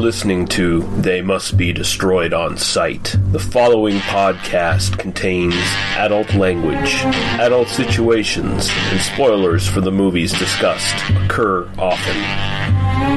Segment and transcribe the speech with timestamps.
[0.00, 3.14] listening to They Must Be Destroyed on Sight.
[3.32, 5.54] The following podcast contains
[5.96, 6.94] adult language,
[7.38, 12.16] adult situations, and spoilers for the movies discussed occur often.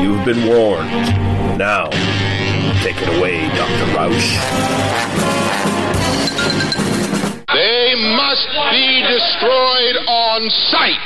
[0.02, 0.92] You've been warned.
[1.58, 1.90] Now,
[2.84, 3.86] take it away, Dr.
[3.96, 4.34] Roush.
[7.54, 11.00] They must be destroyed on sight.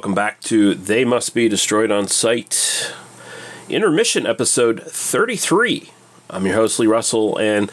[0.00, 2.94] Welcome back to They Must Be Destroyed on Sight.
[3.68, 5.90] Intermission episode 33.
[6.30, 7.70] I'm your host, Lee Russell, and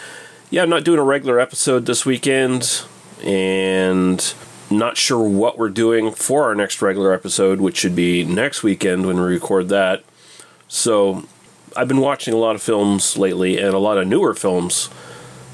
[0.50, 2.84] yeah, I'm not doing a regular episode this weekend,
[3.24, 4.34] and
[4.70, 9.06] not sure what we're doing for our next regular episode, which should be next weekend
[9.06, 10.04] when we record that.
[10.68, 11.24] So,
[11.78, 14.90] I've been watching a lot of films lately, and a lot of newer films.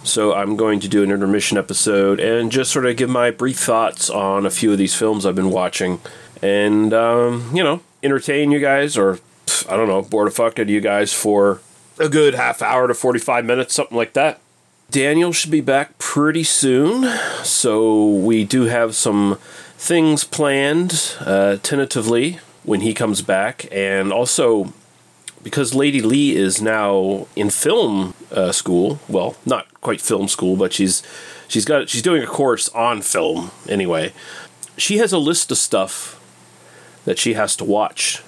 [0.03, 3.57] So I'm going to do an intermission episode and just sort of give my brief
[3.57, 6.01] thoughts on a few of these films I've been watching,
[6.43, 9.19] and um, you know, entertain you guys, or
[9.69, 11.61] I don't know, bore the fuck out of you guys for
[11.97, 14.41] a good half hour to 45 minutes, something like that.
[14.91, 17.05] Daniel should be back pretty soon,
[17.43, 19.39] so we do have some
[19.77, 24.73] things planned uh, tentatively when he comes back, and also
[25.43, 28.99] because Lady Lee is now in film uh, school.
[29.07, 31.03] Well, not quite film school, but she's
[31.47, 34.11] she's got she's doing a course on film anyway.
[34.77, 36.19] She has a list of stuff
[37.05, 38.23] that she has to watch.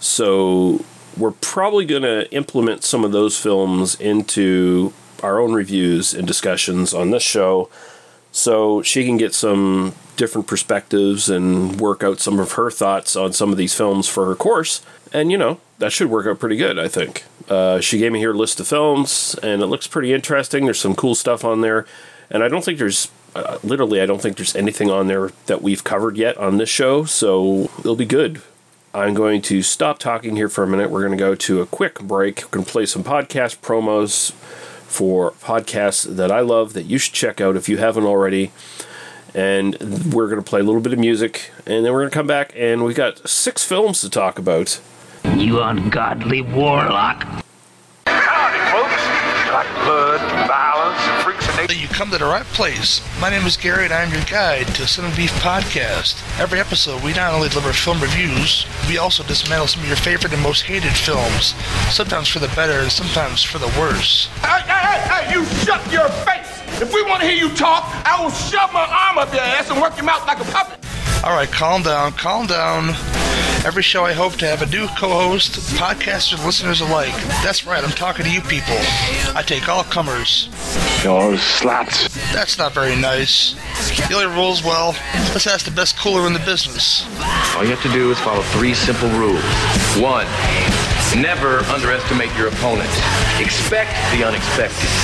[0.00, 0.84] So
[1.16, 6.92] we're probably going to implement some of those films into our own reviews and discussions
[6.92, 7.70] on this show
[8.32, 13.32] so she can get some different perspectives and work out some of her thoughts on
[13.32, 14.84] some of these films for her course.
[15.12, 17.24] And you know, that should work out pretty good, I think.
[17.48, 20.64] Uh, she gave me her list of films, and it looks pretty interesting.
[20.64, 21.86] There's some cool stuff on there,
[22.30, 25.62] and I don't think there's uh, literally, I don't think there's anything on there that
[25.62, 28.42] we've covered yet on this show, so it'll be good.
[28.94, 30.90] I'm going to stop talking here for a minute.
[30.90, 32.42] We're going to go to a quick break.
[32.42, 37.12] We're going to play some podcast promos for podcasts that I love that you should
[37.12, 38.52] check out if you haven't already.
[39.34, 39.76] And
[40.14, 42.26] we're going to play a little bit of music, and then we're going to come
[42.26, 44.80] back, and we've got six films to talk about.
[45.34, 47.22] You ungodly warlock.
[48.06, 49.02] Howdy, folks.
[49.52, 51.15] Like blood, violence,
[51.96, 53.00] come to the right place.
[53.22, 56.20] My name is Gary, and I'm your guide to Sin and Beef Podcast.
[56.38, 60.34] Every episode, we not only deliver film reviews, we also dismantle some of your favorite
[60.34, 61.54] and most hated films.
[61.88, 64.26] Sometimes for the better, and sometimes for the worse.
[64.42, 66.60] Hey, hey, hey, hey, you shut your face!
[66.82, 69.70] If we want to hear you talk, I will shove my arm up your ass
[69.70, 70.78] and work your mouth like a puppet.
[71.24, 72.92] All right, calm down, calm down.
[73.66, 77.12] Every show, I hope to have a new co-host, podcasters, listeners alike.
[77.42, 78.78] That's right, I'm talking to you people.
[79.34, 80.46] I take all comers.
[81.02, 82.06] You're sluts.
[82.32, 83.56] That's not very nice.
[84.06, 84.94] The only rules, well,
[85.34, 87.04] let's ask the best cooler in the business.
[87.56, 89.42] All you have to do is follow three simple rules.
[89.98, 90.30] One,
[91.18, 92.88] never underestimate your opponent.
[93.42, 94.94] Expect the unexpected.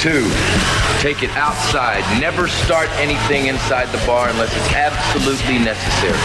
[0.00, 0.24] Two,
[1.04, 2.00] take it outside.
[2.18, 6.16] Never start anything inside the bar unless it's absolutely necessary.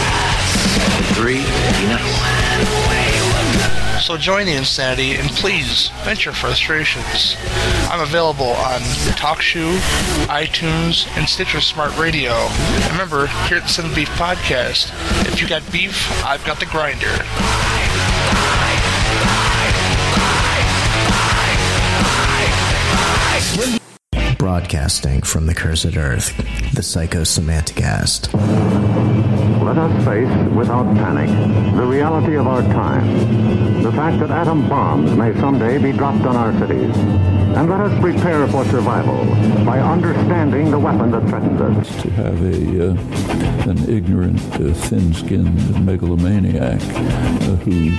[0.78, 2.36] And three, be nice.
[4.06, 7.34] So join the insanity and please vent your frustrations.
[7.90, 8.80] I'm available on
[9.16, 9.76] TalkShoe,
[10.26, 12.30] iTunes, and Stitcher Smart Radio.
[12.30, 14.92] And remember, here at the Sin Beef Podcast,
[15.26, 17.16] if you got beef, I've got the grinder.
[24.38, 26.36] Broadcasting from the cursed earth,
[26.72, 29.25] the Psycho Psychosemanticast.
[29.66, 31.28] Let us face, without panic,
[31.74, 33.82] the reality of our time.
[33.82, 36.94] The fact that atom bombs may someday be dropped on our cities.
[37.56, 39.24] And let us prepare for survival
[39.64, 42.02] by understanding the weapon that threatens us.
[42.02, 47.90] to have a uh, an ignorant, uh, thin-skinned megalomaniac uh, who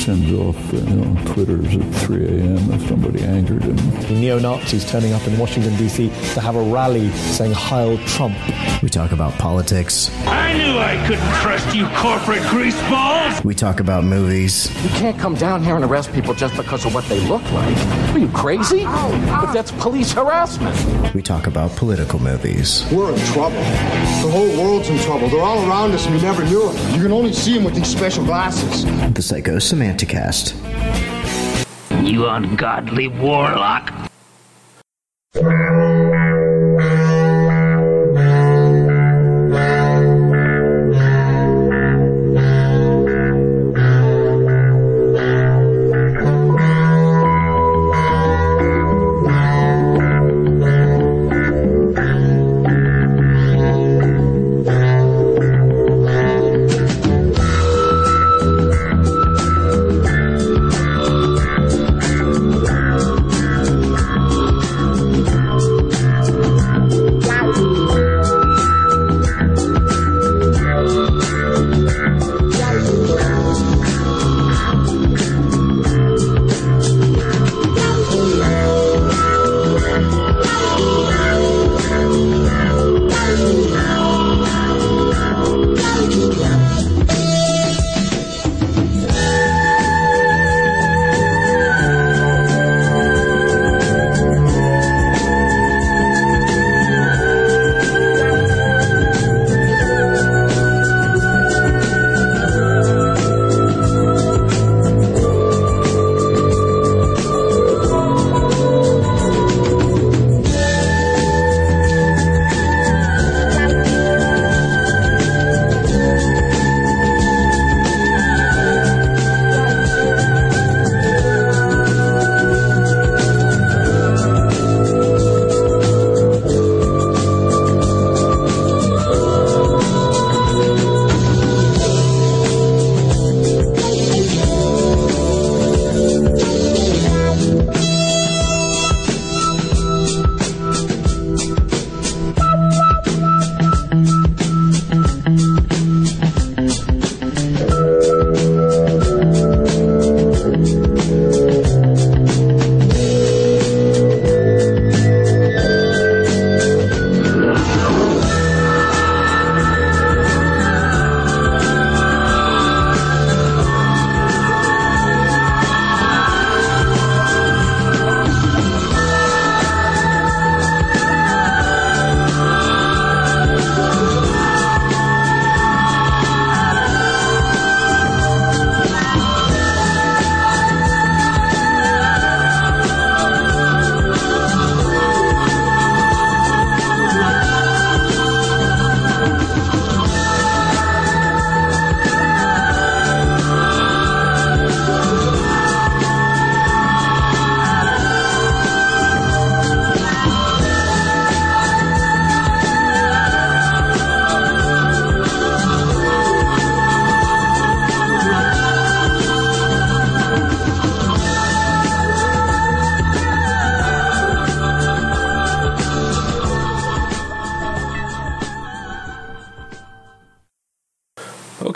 [0.00, 2.72] sends off uh, you know, Twitters at 3 a.m.
[2.72, 3.76] if somebody angered him.
[4.20, 6.08] neo-Nazis turning up in Washington D.C.
[6.34, 8.36] to have a rally saying "Heil Trump."
[8.82, 10.10] We talk about politics.
[10.26, 13.44] I knew I couldn't trust you corporate greaseballs.
[13.44, 14.70] We talk about movies.
[14.82, 17.76] You can't come down here and arrest people just because of what they look like.
[18.14, 18.84] Are you crazy?
[18.84, 21.14] But that's police harassment.
[21.14, 22.84] We talk about political movies.
[22.92, 23.56] We're in trouble.
[23.56, 25.28] The whole world's in trouble.
[25.28, 26.96] They're all around us and we never knew it.
[26.96, 28.84] You can only see them with these special glasses.
[28.84, 30.54] The Psychosemanticast.
[32.04, 33.92] You ungodly warlock.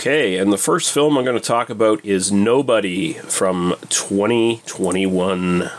[0.08, 5.70] Okay, and the first film I'm going to talk about is Nobody from 2021.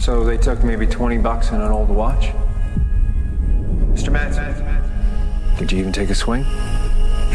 [0.00, 2.32] So they took maybe 20 bucks and an old watch?
[3.94, 4.10] Mr.
[4.10, 4.52] Mansell,
[5.56, 6.42] did you even take a swing?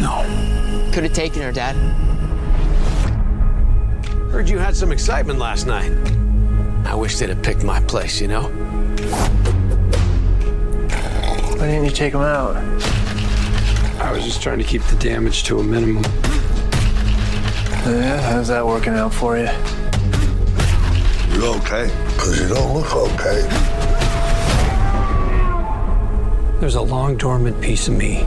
[0.02, 0.26] No.
[0.94, 1.78] Could have taken her, Dad.
[4.30, 5.94] Heard you had some excitement last night.
[6.86, 8.61] I wish they'd have picked my place, you know?
[11.62, 12.56] Why didn't you take him out?
[14.02, 16.04] I was just trying to keep the damage to a minimum.
[17.86, 19.48] Yeah, how's that working out for you?
[21.36, 21.94] You okay?
[22.08, 23.44] Because you don't look okay.
[26.60, 28.24] There's a long dormant piece of me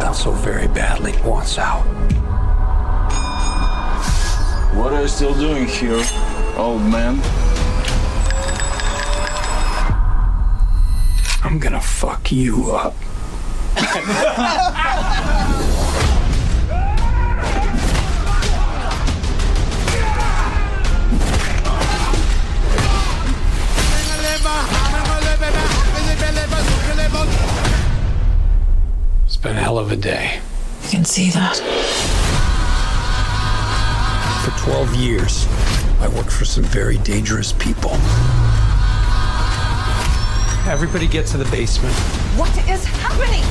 [0.00, 1.84] that so very badly wants out.
[4.74, 6.02] What are you still doing here,
[6.56, 7.20] old man?
[11.52, 12.94] I'm gonna fuck you up.
[29.26, 30.40] It's been a hell of a day.
[30.84, 31.58] You can see that.
[34.42, 35.46] For 12 years,
[36.00, 37.98] I worked for some very dangerous people.
[40.66, 41.92] Everybody get to the basement.
[42.38, 43.42] What is happening?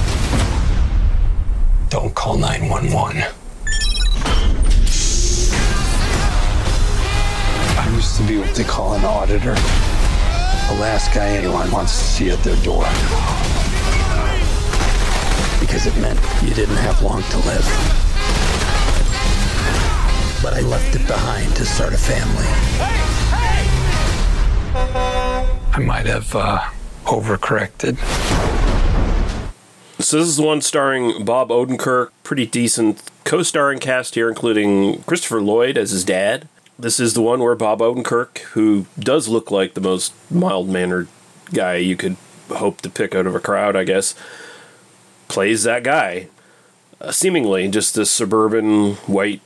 [1.89, 3.23] Don't call 911.
[7.77, 9.55] I used to be what they call an auditor.
[9.55, 12.85] The last guy anyone wants to see at their door.
[15.59, 17.67] Because it meant you didn't have long to live.
[20.41, 22.47] But I left it behind to start a family.
[25.73, 26.69] I might have uh,
[27.11, 27.97] overcorrected.
[29.99, 35.41] So this is the one starring Bob Odenkirk, pretty decent co-starring cast here, including Christopher
[35.41, 36.47] Lloyd as his dad.
[36.79, 41.09] This is the one where Bob Odenkirk, who does look like the most mild-mannered
[41.53, 42.15] guy you could
[42.49, 44.15] hope to pick out of a crowd, I guess,
[45.27, 46.29] plays that guy.
[47.01, 49.41] Uh, seemingly just this suburban white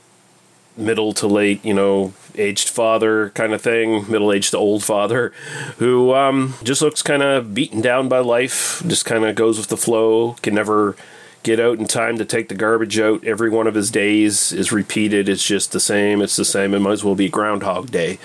[0.76, 5.32] middle to late, you know, aged father kind of thing, middle aged to old father,
[5.78, 9.68] who um, just looks kind of beaten down by life, just kind of goes with
[9.68, 10.96] the flow, can never
[11.42, 13.24] get out in time to take the garbage out.
[13.24, 15.28] Every one of his days is repeated.
[15.28, 16.20] It's just the same.
[16.20, 16.74] It's the same.
[16.74, 18.18] It might as well be Groundhog Day.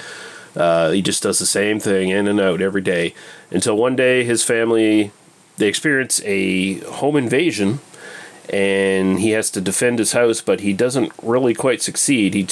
[0.56, 3.14] Uh, he just does the same thing in and out every day
[3.52, 5.12] until one day his family
[5.58, 7.80] they experience a home invasion
[8.50, 12.34] and he has to defend his house, but he doesn't really quite succeed.
[12.34, 12.48] He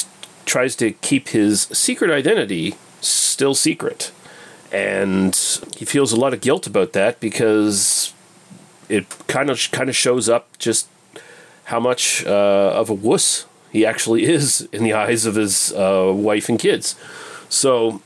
[0.49, 4.11] tries to keep his secret identity still secret.
[4.71, 5.35] And
[5.77, 8.13] he feels a lot of guilt about that because
[8.89, 10.87] it kind of kind of shows up just
[11.65, 16.11] how much uh, of a wuss he actually is in the eyes of his uh,
[16.13, 16.95] wife and kids.
[17.47, 18.01] So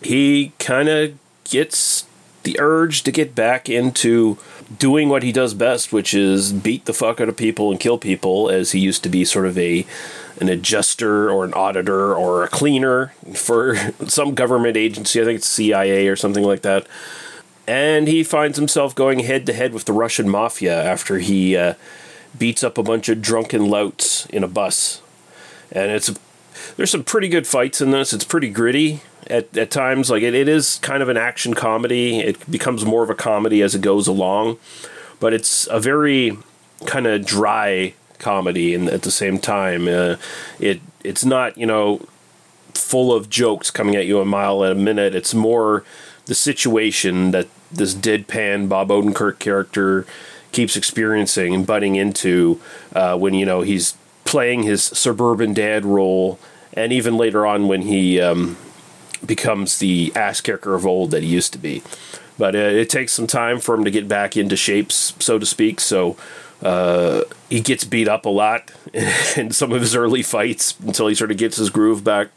[0.00, 1.14] he kind of
[1.44, 2.06] gets
[2.44, 4.38] the urge to get back into
[4.78, 7.98] doing what he does best, which is beat the fuck out of people and kill
[7.98, 9.86] people, as he used to be sort of a
[10.40, 13.76] an adjuster or an auditor or a cleaner for
[14.06, 15.20] some government agency.
[15.20, 16.86] I think it's CIA or something like that.
[17.66, 21.74] And he finds himself going head to head with the Russian mafia after he uh,
[22.38, 25.00] beats up a bunch of drunken louts in a bus.
[25.72, 26.12] And it's
[26.76, 28.12] there's some pretty good fights in this.
[28.12, 30.10] It's pretty gritty at, at times.
[30.10, 32.20] Like it, it is kind of an action comedy.
[32.20, 34.58] It becomes more of a comedy as it goes along,
[35.20, 36.36] but it's a very
[36.86, 38.74] kind of dry comedy.
[38.74, 40.16] And at the same time, uh,
[40.58, 42.06] it it's not you know
[42.72, 45.14] full of jokes coming at you a mile a minute.
[45.14, 45.84] It's more
[46.26, 50.06] the situation that this deadpan Bob Odenkirk character
[50.52, 52.60] keeps experiencing and butting into
[52.94, 56.38] uh, when you know he's playing his suburban dad role,
[56.72, 58.56] and even later on when he um,
[59.24, 61.82] becomes the ass kicker of old that he used to be.
[62.36, 65.46] But uh, it takes some time for him to get back into shapes, so to
[65.46, 65.78] speak.
[65.80, 66.16] So
[66.64, 68.72] uh, he gets beat up a lot
[69.36, 72.28] in some of his early fights until he sort of gets his groove back.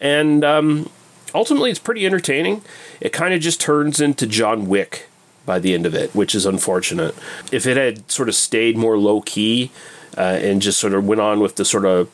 [0.00, 0.90] And um,
[1.34, 2.62] ultimately, it's pretty entertaining.
[3.00, 5.08] It kind of just turns into John Wick
[5.46, 7.14] by the end of it, which is unfortunate.
[7.50, 9.70] If it had sort of stayed more low key
[10.18, 12.10] uh, and just sort of went on with the sort of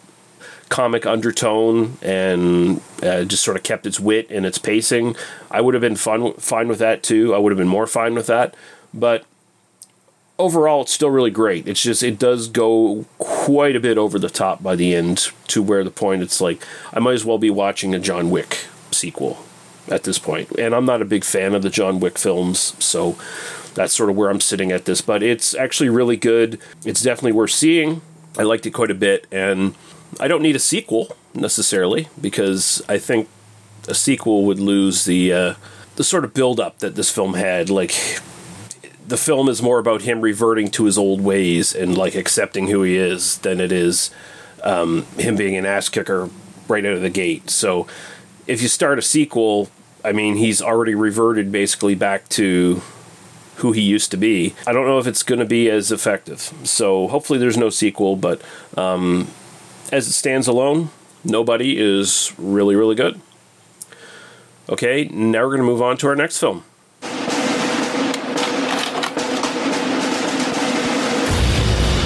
[0.68, 5.16] comic undertone and uh, just sort of kept its wit and its pacing,
[5.50, 7.34] I would have been fun fine with that too.
[7.34, 8.54] I would have been more fine with that.
[8.94, 9.24] But
[10.42, 11.66] overall, it's still really great.
[11.68, 15.62] It's just it does go quite a bit over the top by the end to
[15.62, 19.44] where the point it's like I might as well be watching a John Wick sequel.
[19.88, 20.50] at this point.
[20.58, 23.16] And I'm not a big fan of the John Wick films, so
[23.74, 25.00] that's sort of where I'm sitting at this.
[25.00, 26.58] But it's actually really good.
[26.84, 28.00] It's definitely worth seeing.
[28.38, 29.74] I liked it quite a bit, and
[30.20, 33.28] I don't need a sequel necessarily because I think
[33.88, 35.54] a sequel would lose the uh,
[35.96, 37.68] the sort of build up that this film had.
[37.68, 37.92] Like
[39.12, 42.82] the film is more about him reverting to his old ways and like accepting who
[42.82, 44.10] he is than it is
[44.62, 46.30] um, him being an ass kicker
[46.66, 47.50] right out of the gate.
[47.50, 47.86] So
[48.46, 49.68] if you start a sequel,
[50.02, 52.80] I mean, he's already reverted basically back to
[53.56, 54.54] who he used to be.
[54.66, 56.50] I don't know if it's going to be as effective.
[56.64, 58.40] So hopefully there's no sequel, but
[58.78, 59.28] um,
[59.92, 60.88] as it stands alone,
[61.24, 63.20] Nobody is really, really good.
[64.68, 66.64] Okay, now we're going to move on to our next film.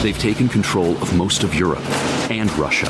[0.06, 1.84] They've taken control of most of Europe
[2.30, 2.86] and Russia.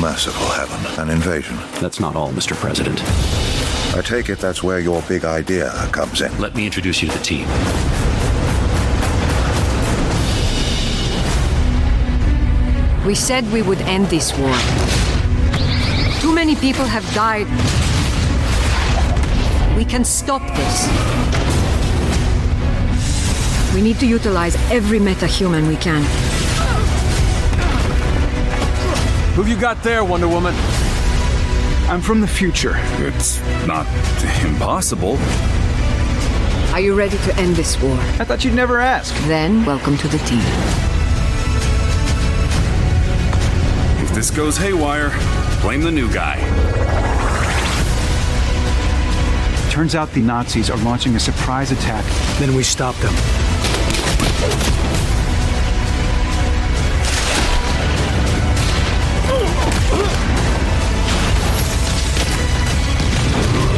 [0.00, 1.56] Merciful heaven, an invasion.
[1.80, 2.56] That's not all, Mr.
[2.56, 3.00] President.
[3.96, 6.36] I take it that's where your big idea comes in.
[6.40, 7.46] Let me introduce you to the team.
[13.06, 14.56] We said we would end this war.
[16.20, 17.46] Too many people have died.
[19.76, 21.29] We can stop this.
[23.74, 26.02] We need to utilize every metahuman we can.
[29.34, 30.54] Who've you got there, Wonder Woman?
[31.88, 32.74] I'm from the future.
[32.98, 33.86] It's not
[34.44, 35.18] impossible.
[36.72, 37.96] Are you ready to end this war?
[38.18, 39.14] I thought you'd never ask.
[39.28, 40.42] Then, welcome to the team.
[44.04, 45.10] If this goes haywire,
[45.62, 46.38] blame the new guy.
[49.70, 52.04] Turns out the Nazis are launching a surprise attack.
[52.40, 53.14] Then we stop them.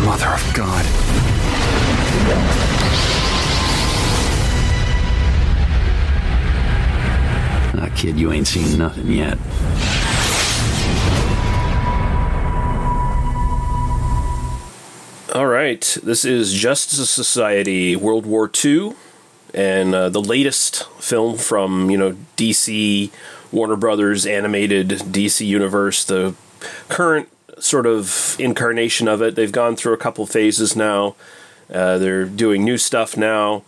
[0.04, 0.84] Mother of God.
[7.74, 9.38] Ah, kid, you ain't seen nothing yet.
[15.34, 18.94] All right, this is Justice Society World War II,
[19.54, 23.10] and uh, the latest film from you know DC,
[23.50, 26.04] Warner Brothers animated DC universe.
[26.04, 26.34] The
[26.88, 27.28] current
[27.58, 29.34] sort of incarnation of it.
[29.34, 31.14] They've gone through a couple phases now.
[31.72, 33.62] Uh, they're doing new stuff now,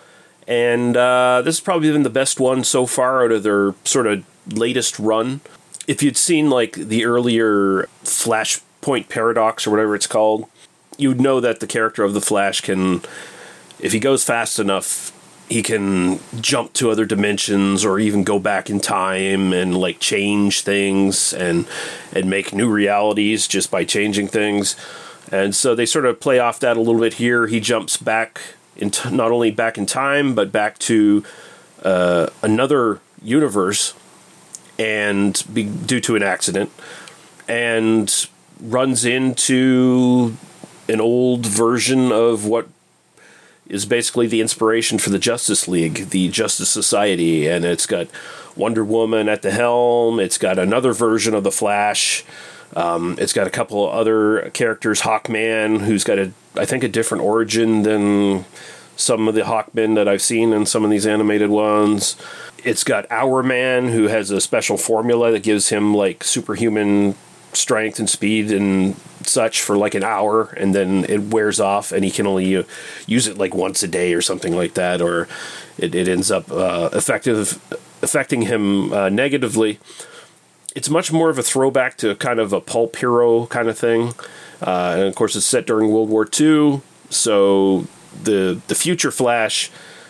[0.46, 4.06] and uh, this has probably been the best one so far out of their sort
[4.06, 5.40] of latest run.
[5.86, 10.48] If you'd seen like the earlier Flashpoint Paradox or whatever it's called,
[10.98, 13.02] you'd know that the character of the Flash can,
[13.78, 15.12] if he goes fast enough,
[15.48, 20.62] he can jump to other dimensions or even go back in time and like change
[20.62, 21.66] things and
[22.12, 24.76] and make new realities just by changing things.
[25.30, 27.46] And so they sort of play off that a little bit here.
[27.46, 28.40] He jumps back
[28.76, 31.24] into not only back in time but back to
[31.82, 33.94] uh, another universe
[34.78, 36.70] and be, due to an accident
[37.46, 38.28] and
[38.60, 40.36] runs into
[40.88, 42.68] an old version of what
[43.68, 48.08] is basically the inspiration for the Justice League, the Justice Society, and it's got
[48.56, 50.20] Wonder Woman at the helm.
[50.20, 52.24] It's got another version of the Flash.
[52.76, 56.88] Um, it's got a couple of other characters, Hawkman, who's got a I think a
[56.88, 58.44] different origin than
[58.96, 62.16] some of the Hawkmen that I've seen in some of these animated ones.
[62.64, 67.16] It's got Hourman, who has a special formula that gives him like superhuman
[67.52, 72.04] strength and speed and such for like an hour and then it wears off and
[72.04, 72.62] he can only uh,
[73.06, 75.28] use it like once a day or something like that or
[75.78, 77.60] it, it ends up uh, effective
[78.02, 79.78] affecting him uh, negatively.
[80.76, 84.14] It's much more of a throwback to kind of a pulp hero kind of thing.
[84.60, 87.86] Uh, and of course it's set during world war ii so
[88.22, 89.68] the the future flash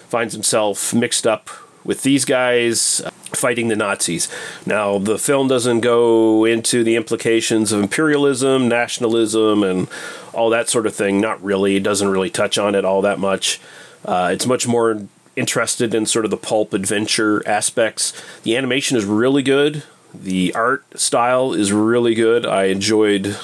[0.09, 1.51] finds himself mixed up
[1.85, 3.03] with these guys
[3.35, 4.29] fighting the Nazis.
[4.67, 9.89] Now, the film doesn't go into the implications of imperialism, nationalism, and
[10.33, 11.21] all that sort of thing.
[11.21, 11.77] Not really.
[11.77, 13.61] It doesn't really touch on it all that much.
[14.05, 18.13] Uh, it's much more interested in sort of the pulp adventure aspects.
[18.43, 19.83] The animation is really good.
[20.13, 22.47] The art style is really good.
[22.47, 23.37] I enjoyed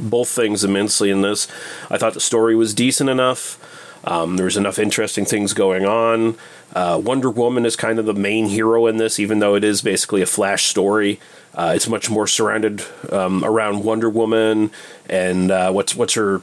[0.00, 1.48] both things immensely in this.
[1.90, 3.58] I thought the story was decent enough.
[4.04, 6.36] Um, there's enough interesting things going on.
[6.74, 9.82] Uh, Wonder Woman is kind of the main hero in this, even though it is
[9.82, 11.20] basically a Flash story.
[11.54, 14.70] Uh, it's much more surrounded um, around Wonder Woman
[15.08, 16.42] and uh, what's what's her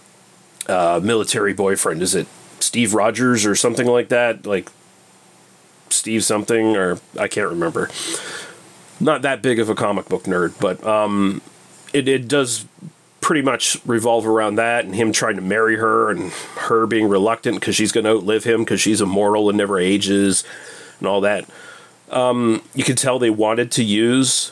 [0.67, 2.01] uh, military boyfriend?
[2.01, 2.27] Is it
[2.59, 4.45] Steve Rogers or something like that?
[4.45, 4.69] Like
[5.89, 7.89] Steve something or I can't remember.
[8.99, 11.41] Not that big of a comic book nerd, but um,
[11.93, 12.65] it it does
[13.25, 17.59] pretty much revolve around that and him trying to marry her and her being reluctant
[17.59, 20.43] because she's going to outlive him because she's immortal and never ages
[20.99, 21.49] and all that.
[22.11, 24.51] Um, you can tell they wanted to use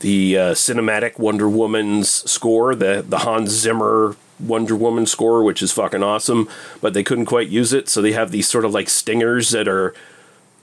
[0.00, 5.70] the uh, cinematic Wonder Woman's score, the the Hans Zimmer Wonder Woman score, which is
[5.70, 6.48] fucking awesome,
[6.80, 9.68] but they couldn't quite use it, so they have these sort of like stingers that
[9.68, 9.94] are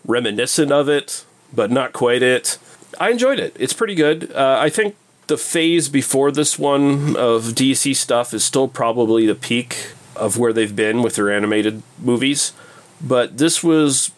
[0.04, 2.58] reminiscent of it, but not quite it.
[3.00, 3.56] I enjoyed it.
[3.60, 4.32] It's pretty good.
[4.32, 4.96] Uh, I think
[5.32, 10.52] the phase before this one of DC stuff is still probably the peak of where
[10.52, 12.52] they've been with their animated movies,
[13.00, 14.12] but this was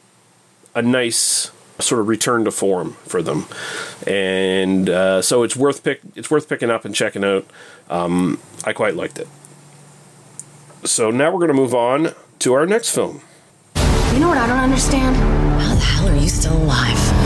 [0.73, 3.45] a nice sort of return to form for them,
[4.07, 7.45] and uh, so it's worth pick it's worth picking up and checking out.
[7.91, 9.27] Um, I quite liked it.
[10.83, 13.21] So now we're going to move on to our next film.
[13.75, 15.15] You know what I don't understand?
[15.15, 17.22] How the hell are you still alive?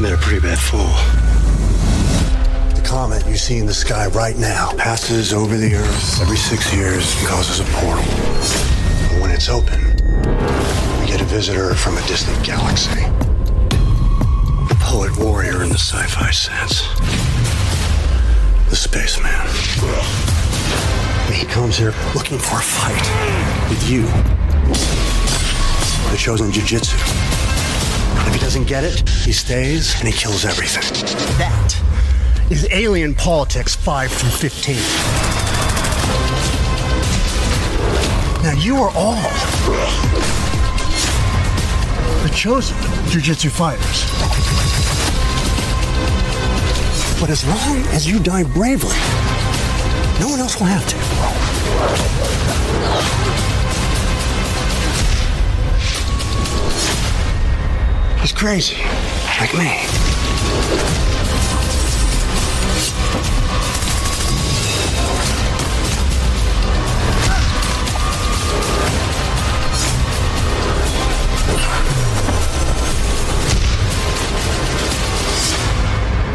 [0.00, 0.94] Made a pretty bad fall.
[2.76, 6.72] The comet you see in the sky right now passes over the Earth every six
[6.72, 8.04] years and causes a portal.
[9.10, 9.80] And when it's open,
[11.00, 12.94] we get a visitor from a distant galaxy.
[14.68, 16.86] The poet warrior in the sci fi sense.
[18.70, 19.34] The spaceman.
[21.34, 24.02] He comes here looking for a fight with you.
[26.12, 27.27] The chosen jujitsu.
[28.38, 30.84] He doesn't get it, he stays and he kills everything.
[31.38, 31.74] That
[32.52, 34.76] is Alien Politics 5 through 15.
[38.44, 39.16] Now you are all
[42.22, 42.76] the chosen
[43.10, 44.04] jujitsu fighters.
[47.20, 48.94] But as long as you die bravely,
[50.20, 50.96] no one else will have to.
[58.20, 58.82] He's crazy,
[59.40, 59.86] like me.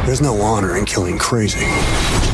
[0.05, 2.32] There's no honor in killing crazy.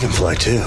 [0.00, 0.62] Can fly too.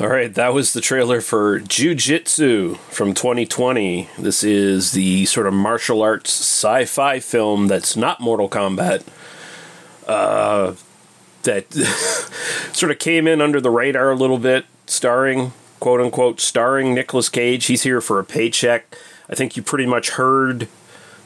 [0.00, 4.08] All right, that was the trailer for Jiu-Jitsu from 2020.
[4.18, 9.04] This is the sort of martial arts sci-fi film that's not Mortal Kombat.
[10.06, 10.72] Uh,
[11.42, 11.70] that
[12.72, 17.28] sort of came in under the radar a little bit, starring quote unquote starring Nicolas
[17.28, 17.66] Cage.
[17.66, 18.96] He's here for a paycheck.
[19.28, 20.66] I think you pretty much heard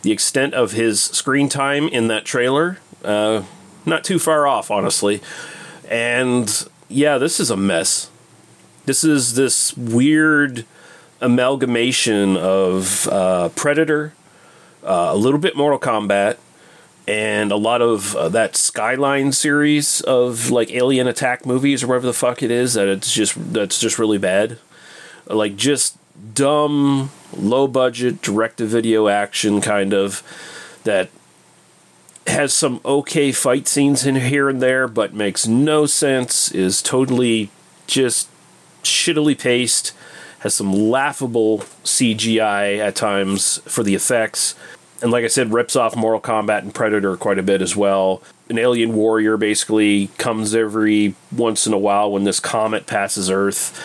[0.04, 2.78] the extent of his screen time in that trailer.
[3.02, 3.42] Uh,
[3.84, 5.20] not too far off, honestly.
[5.88, 8.10] And yeah, this is a mess.
[8.84, 10.66] This is this weird
[11.20, 14.12] amalgamation of uh, Predator,
[14.82, 16.36] uh, a little bit Mortal Kombat,
[17.08, 22.06] and a lot of uh, that Skyline series of like alien attack movies or whatever
[22.06, 24.58] the fuck it is that it's just that's just really bad.
[25.26, 25.96] Like just
[26.34, 30.22] dumb, low budget direct to video action kind of
[30.84, 31.10] that
[32.26, 37.50] has some okay fight scenes in here and there but makes no sense is totally
[37.86, 38.28] just
[38.82, 39.92] shittily paced
[40.38, 44.54] has some laughable CGI at times for the effects
[45.04, 48.22] and like I said, rips off Mortal Kombat and Predator quite a bit as well.
[48.48, 53.78] An alien warrior basically comes every once in a while when this comet passes Earth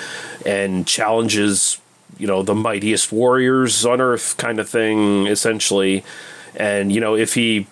[0.46, 1.82] and challenges,
[2.17, 6.04] you know, the mightiest warriors on Earth, kind of thing, essentially.
[6.56, 7.67] And, you know, if he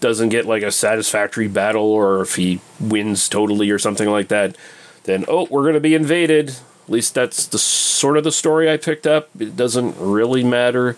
[0.00, 4.56] doesn't get like a satisfactory battle or if he wins totally or something like that,
[5.04, 6.48] then, oh, we're going to be invaded.
[6.48, 9.28] At least that's the sort of the story I picked up.
[9.38, 10.96] It doesn't really matter.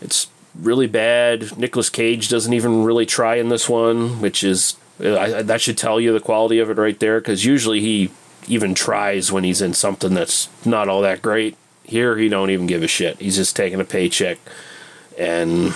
[0.00, 0.26] It's
[0.58, 1.56] really bad.
[1.56, 6.00] Nicolas Cage doesn't even really try in this one, which is I, that should tell
[6.00, 7.20] you the quality of it right there.
[7.20, 8.10] Because usually he
[8.48, 11.56] even tries when he's in something that's not all that great.
[11.90, 13.18] Here he don't even give a shit.
[13.18, 14.38] He's just taking a paycheck,
[15.18, 15.74] and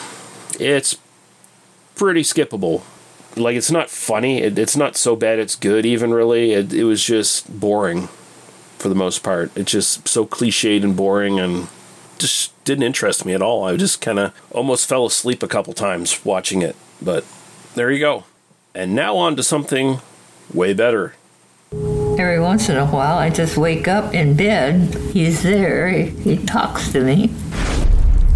[0.61, 0.97] it's
[1.97, 2.83] pretty skippable.
[3.35, 4.41] Like it's not funny.
[4.41, 5.41] It, it's not so bad.
[5.41, 5.85] It's good.
[5.85, 8.07] Even really, it, it was just boring
[8.79, 9.51] for the most part.
[9.57, 11.67] It's just so cliched and boring and
[12.19, 13.65] just didn't interest me at all.
[13.65, 16.77] I just kind of almost fell asleep a couple times watching it.
[17.03, 17.25] But
[17.75, 18.23] there you go.
[18.73, 19.99] And now on to something
[20.53, 21.17] way better.
[22.17, 24.95] Every once in a while, I just wake up in bed.
[25.13, 25.89] He's there.
[25.89, 27.27] He, talks to me.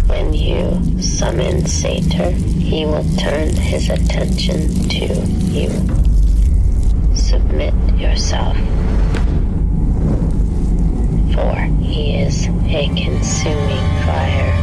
[0.07, 5.69] When you summon Sator, he will turn his attention to you.
[7.15, 8.57] Submit yourself.
[11.33, 14.59] For he is a consuming fire.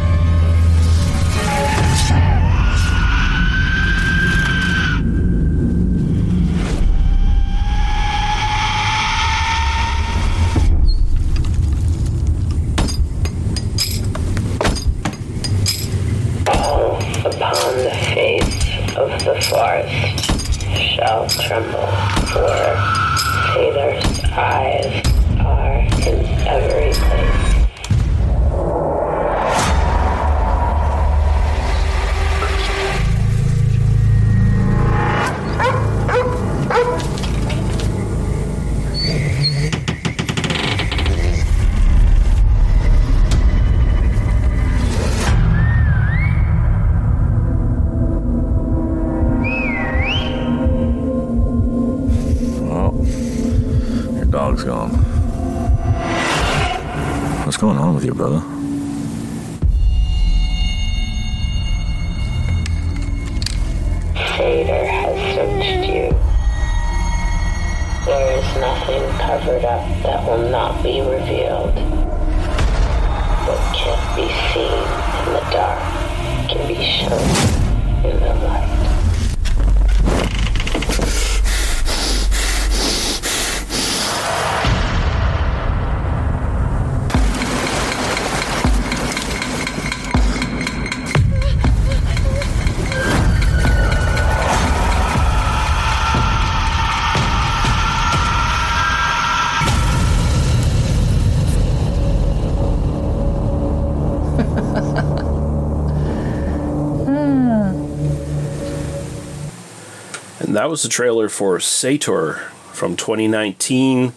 [110.57, 112.33] That was the trailer for Sator
[112.73, 114.15] from 2019.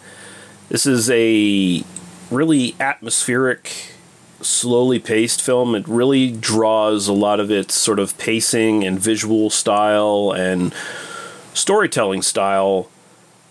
[0.70, 1.84] This is a
[2.30, 3.92] really atmospheric,
[4.40, 5.74] slowly paced film.
[5.74, 10.72] It really draws a lot of its sort of pacing and visual style and
[11.52, 12.88] storytelling style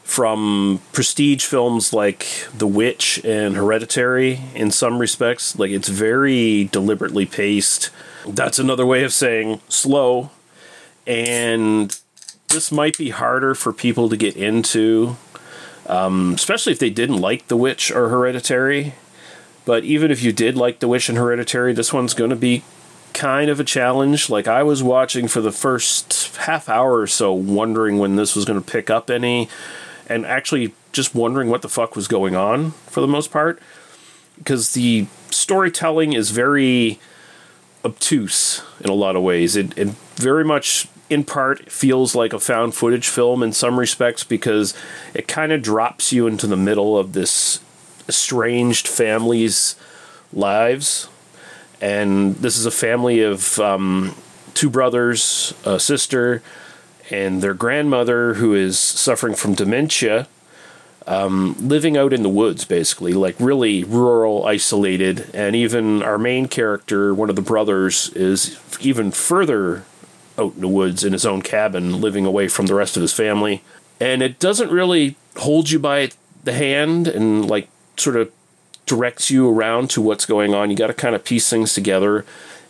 [0.04, 5.60] from prestige films like The Witch and Hereditary in some respects.
[5.60, 7.92] Like it's very deliberately paced.
[8.28, 10.32] That's another way of saying slow.
[11.06, 11.96] And
[12.50, 15.16] this might be harder for people to get into,
[15.88, 18.94] um, especially if they didn't like The Witch or Hereditary.
[19.66, 22.64] But even if you did like The Witch and Hereditary, this one's going to be
[23.14, 24.30] kind of a challenge.
[24.30, 28.46] Like I was watching for the first half hour or so, wondering when this was
[28.46, 29.50] going to pick up any,
[30.08, 33.62] and actually just wondering what the fuck was going on for the most part,
[34.38, 37.00] because the storytelling is very
[37.86, 39.56] obtuse in a lot of ways.
[39.56, 44.24] It, it very much, in part, feels like a found footage film in some respects
[44.24, 44.74] because
[45.14, 47.60] it kind of drops you into the middle of this
[48.08, 49.76] estranged family's
[50.32, 51.08] lives.
[51.82, 54.16] And this is a family of um,
[54.54, 56.44] two brothers, a sister,
[57.10, 60.28] and their grandmother who is suffering from dementia.
[61.08, 66.48] Um, living out in the woods, basically, like really rural, isolated, and even our main
[66.48, 69.86] character, one of the brothers, is even further
[70.40, 73.14] out in the woods in his own cabin, living away from the rest of his
[73.14, 73.62] family.
[74.00, 76.12] And it doesn't really hold you by
[76.44, 78.32] the hand and like sort of
[78.86, 80.70] directs you around to what's going on.
[80.70, 82.26] You got to kind of piece things together.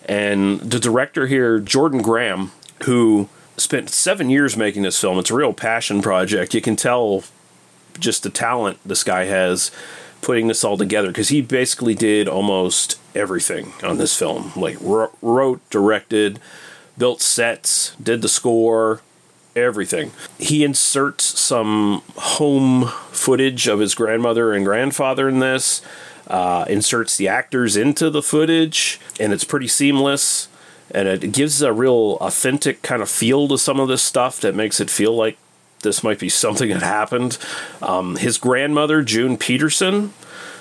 [0.08, 2.51] And the director here, Jordan Graham,
[2.84, 6.53] who spent seven years making this film, it's a real passion project.
[6.53, 7.23] You can tell
[7.99, 9.71] just the talent this guy has
[10.21, 15.69] putting this all together because he basically did almost everything on this film like wrote
[15.69, 16.39] directed
[17.00, 19.02] built sets did the score
[19.56, 25.82] everything he inserts some home footage of his grandmother and grandfather in this
[26.28, 30.48] uh, inserts the actors into the footage and it's pretty seamless
[30.92, 34.56] and it gives a real authentic kind of feel to some of this stuff that
[34.56, 35.38] makes it feel like
[35.82, 37.38] this might be something that happened.
[37.82, 40.14] Um, his grandmother, June Peterson,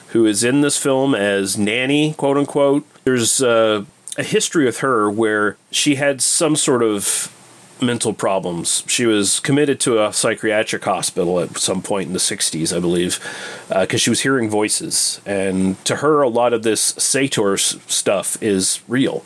[0.09, 2.87] who is in this film as nanny, quote unquote.
[3.05, 3.85] There's uh,
[4.19, 7.35] a history with her where she had some sort of
[7.81, 8.83] mental problems.
[8.87, 13.21] She was committed to a psychiatric hospital at some point in the 60s, I believe,
[13.69, 15.21] because uh, she was hearing voices.
[15.25, 19.25] And to her, a lot of this Sator stuff is real.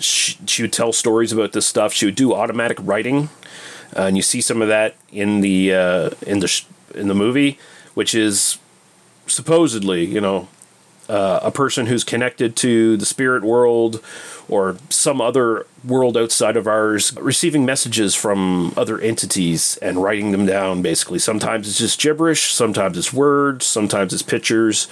[0.00, 1.92] She, she would tell stories about this stuff.
[1.92, 3.28] She would do automatic writing
[3.96, 6.64] uh, and you see some of that in the uh, in the sh-
[6.94, 7.58] in the movie,
[7.94, 8.58] which is
[9.26, 10.48] supposedly, you know,
[11.08, 14.02] uh, a person who's connected to the spirit world
[14.48, 20.46] or some other world outside of ours, receiving messages from other entities and writing them
[20.46, 21.18] down, basically.
[21.18, 24.88] Sometimes it's just gibberish, sometimes it's words, sometimes it's pictures.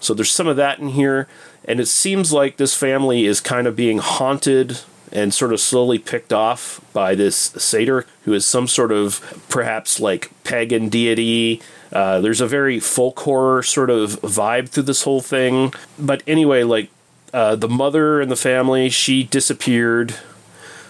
[0.00, 1.28] So there's some of that in here.
[1.64, 4.80] And it seems like this family is kind of being haunted
[5.12, 10.00] and sort of slowly picked off by this Sator, who is some sort of perhaps
[10.00, 11.60] like pagan deity.
[11.92, 15.72] Uh, there's a very folk horror sort of vibe through this whole thing.
[15.98, 16.88] But anyway, like
[17.34, 20.14] uh, the mother and the family, she disappeared.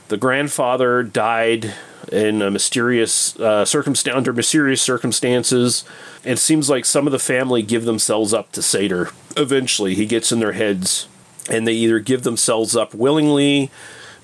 [0.08, 1.74] The grandfather died
[2.10, 5.84] in a mysterious uh, circumstance under mysterious circumstances.
[6.24, 9.10] It seems like some of the family give themselves up to Sator.
[9.36, 11.08] Eventually, he gets in their heads,
[11.48, 13.70] and they either give themselves up willingly,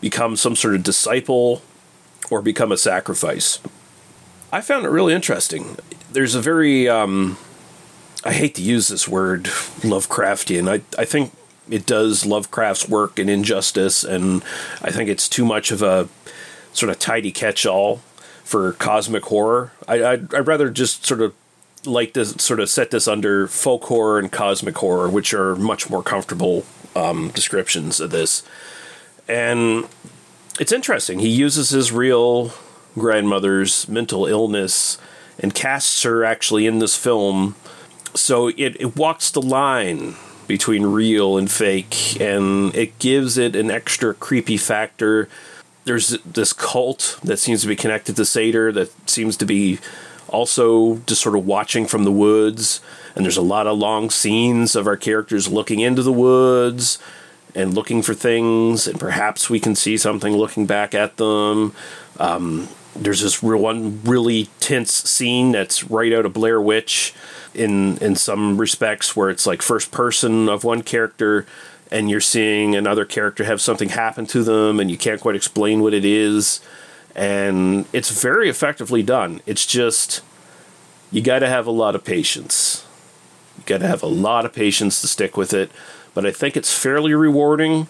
[0.01, 1.63] become some sort of disciple,
[2.31, 3.59] or become a sacrifice.
[4.53, 5.77] I found it really interesting.
[6.13, 7.39] There's a very, um,
[8.25, 10.69] I hate to use this word, Lovecraftian.
[10.69, 11.33] I, I think
[11.71, 14.43] it does Lovecraft's work in Injustice, and
[14.83, 16.09] I think it's too much of a
[16.73, 18.01] sort of tidy catch-all
[18.45, 19.73] for cosmic horror.
[19.87, 21.35] I, I'd, I'd rather just sort of
[21.85, 25.89] like to sort of set this under folk horror and cosmic horror, which are much
[25.89, 26.65] more comfortable
[26.97, 28.43] um, descriptions of this.
[29.29, 29.87] And
[30.59, 31.19] it's interesting.
[31.19, 32.53] He uses his real
[32.95, 34.99] grandmother's mental illness
[35.39, 37.55] and casts her actually in this film.
[38.15, 43.71] So it, it walks the line between real and fake, and it gives it an
[43.71, 45.29] extra creepy factor.
[45.85, 49.79] There's this cult that seems to be connected to Sator that seems to be
[50.29, 52.81] also just sort of watching from the woods.
[53.15, 56.99] And there's a lot of long scenes of our characters looking into the woods
[57.55, 61.75] and looking for things, and perhaps we can see something looking back at them.
[62.19, 67.15] Um, there's this real one really tense scene that's right out of Blair Witch
[67.55, 71.47] in in some respects where it's like first person of one character
[71.91, 75.81] and you're seeing another character have something happen to them and you can't quite explain
[75.81, 76.61] what it is.
[77.15, 79.41] And it's very effectively done.
[79.47, 80.21] It's just
[81.11, 82.85] you got to have a lot of patience.
[83.57, 85.71] You got to have a lot of patience to stick with it
[86.19, 87.87] but i think it's fairly rewarding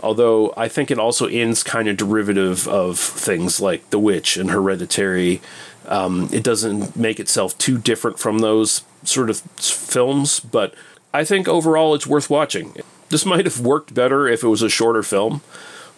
[0.00, 4.50] although i think it also ends kind of derivative of things like the witch and
[4.50, 5.40] hereditary
[5.86, 10.74] um, it doesn't make itself too different from those sort of films, but
[11.12, 12.74] I think overall it's worth watching.
[13.08, 15.42] This might have worked better if it was a shorter film,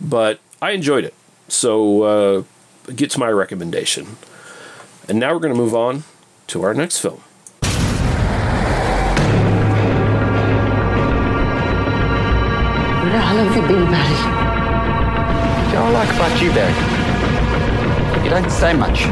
[0.00, 1.14] but I enjoyed it.
[1.48, 2.42] So uh,
[2.88, 4.16] it gets my recommendation.
[5.08, 6.04] And now we're going to move on
[6.48, 7.22] to our next film.
[13.34, 14.14] Where the hell have you been, Barry?
[15.66, 16.70] You know what I like about you, Barry?
[18.22, 19.10] You don't say much.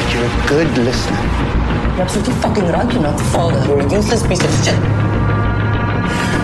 [0.00, 1.20] But You're a good listener.
[1.20, 2.90] You're absolutely fucking right.
[2.94, 3.60] You're not the father.
[3.68, 4.72] You're a useless piece of shit.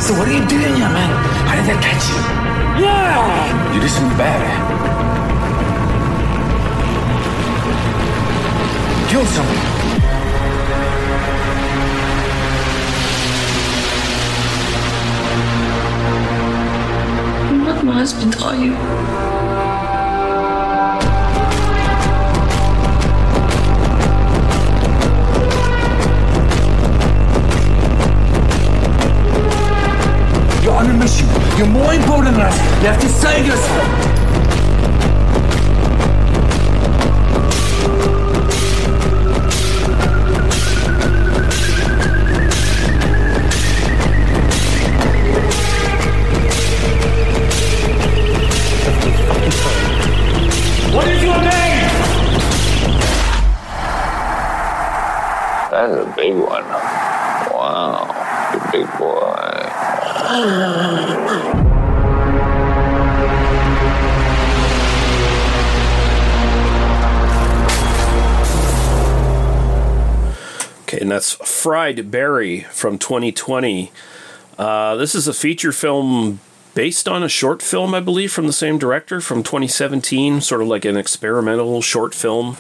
[0.05, 1.09] So what are you doing here, man?
[1.49, 2.21] How did they catch you?
[2.85, 3.73] Yeah!
[3.73, 4.53] You listen bad.
[9.09, 9.76] Kill someone.
[18.07, 18.71] Husband, are you?
[30.63, 31.27] You're on a mission.
[31.59, 32.57] You're more important than us.
[32.81, 34.06] You have to save yourself.
[71.17, 73.91] That's Fried Barry from 2020.
[74.59, 76.41] Uh, this is a feature film
[76.75, 80.69] based on a short film, I believe, from the same director from 2017, sort of
[80.69, 82.59] like an experimental short film.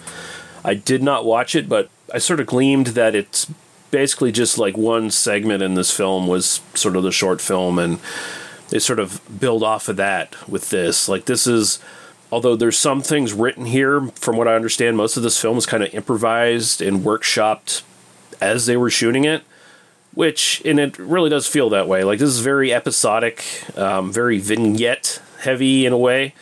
[0.64, 3.46] I did not watch it, but I sort of gleamed that it's
[3.90, 7.98] basically just like one segment in this film was sort of the short film, and
[8.70, 11.10] they sort of build off of that with this.
[11.10, 11.78] Like, this is,
[12.32, 15.66] although there's some things written here, from what I understand, most of this film is
[15.66, 17.82] kind of improvised and workshopped
[18.40, 19.42] as they were shooting it
[20.16, 22.02] which and it really does feel that way.
[22.02, 23.44] Like this is very episodic
[23.76, 26.34] um, very vignette heavy in a way.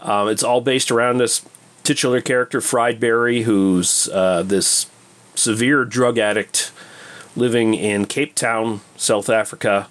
[0.00, 1.48] Um, it's all based around this
[1.84, 4.90] titular character fried barry who's uh, this
[5.36, 6.72] severe drug addict
[7.36, 9.88] living in Cape Town, South Africa,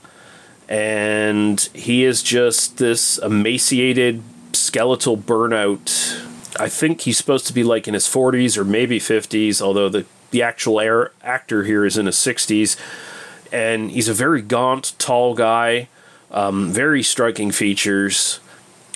[0.67, 6.25] and he is just this emaciated, skeletal burnout.
[6.59, 10.05] I think he's supposed to be like in his 40s or maybe 50s, although the,
[10.31, 12.77] the actual air, actor here is in his 60s.
[13.51, 15.87] And he's a very gaunt, tall guy,
[16.31, 18.39] um, very striking features.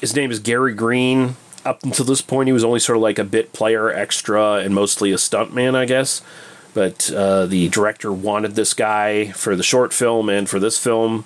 [0.02, 1.36] His name is Gary Green.
[1.64, 4.74] Up until this point, he was only sort of like a bit player, extra, and
[4.74, 6.22] mostly a stuntman, I guess.
[6.74, 11.26] But uh, the director wanted this guy for the short film and for this film.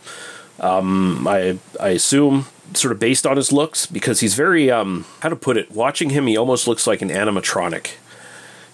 [0.60, 5.30] Um, I I assume sort of based on his looks because he's very um, how
[5.30, 5.72] to put it.
[5.72, 7.91] Watching him, he almost looks like an animatronic.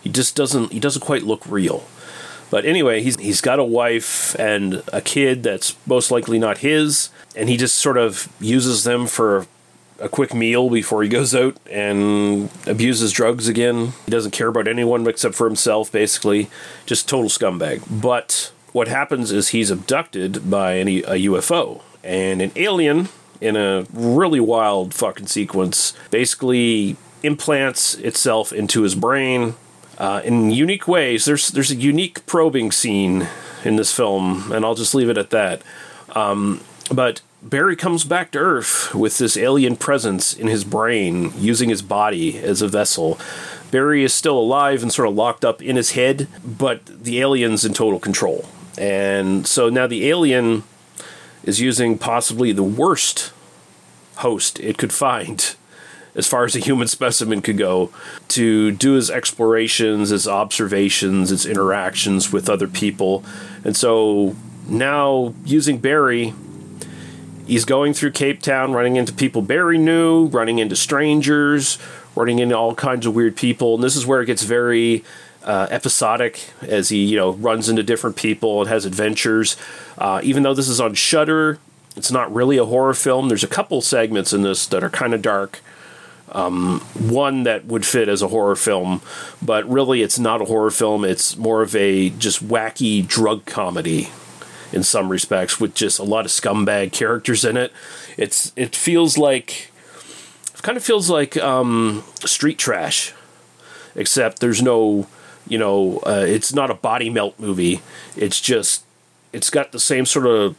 [0.02, 1.86] He just doesn't he doesn't quite look real.
[2.50, 7.10] But anyway, he's he's got a wife and a kid that's most likely not his,
[7.36, 9.48] and he just sort of uses them for
[10.00, 13.94] a quick meal before he goes out and abuses drugs again.
[14.06, 16.50] He doesn't care about anyone except for himself, basically.
[16.86, 17.84] Just total scumbag.
[18.02, 23.10] But what happens is he's abducted by any, a UFO, and an alien
[23.40, 29.56] in a really wild fucking sequence basically implants itself into his brain
[30.02, 31.26] uh, in unique ways.
[31.26, 33.28] There's there's a unique probing scene
[33.64, 35.62] in this film, and I'll just leave it at that.
[36.16, 36.62] Um,
[36.92, 41.84] but Barry comes back to Earth with this alien presence in his brain, using his
[41.84, 43.20] body as a vessel.
[43.70, 47.64] Barry is still alive and sort of locked up in his head, but the alien's
[47.64, 48.46] in total control.
[48.80, 50.64] And so now the alien
[51.44, 53.32] is using possibly the worst
[54.16, 55.56] host it could find
[56.16, 57.92] as far as a human specimen could go
[58.30, 63.24] to do his explorations, his observations, his interactions with other people.
[63.64, 64.36] And so
[64.68, 66.34] now using Barry
[67.52, 71.78] he's going through Cape Town, running into people Barry knew, running into strangers,
[72.16, 75.04] running into all kinds of weird people, and this is where it gets very
[75.44, 79.58] uh, episodic as he you know runs into different people and has adventures.
[79.98, 81.60] Uh, even though this is on Shutter,
[81.96, 83.28] it's not really a horror film.
[83.28, 85.60] There's a couple segments in this that are kind of dark.
[86.34, 89.02] Um, one that would fit as a horror film,
[89.42, 91.04] but really it's not a horror film.
[91.04, 94.10] It's more of a just wacky drug comedy
[94.72, 97.74] in some respects, with just a lot of scumbag characters in it.
[98.18, 99.72] It's it feels like
[100.54, 103.14] it kind of feels like um, street trash,
[103.96, 105.08] except there's no
[105.48, 107.82] you know uh, it's not a body melt movie.
[108.16, 108.84] It's just
[109.34, 110.56] it's got the same sort of